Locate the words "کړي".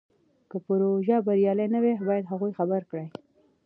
2.89-3.05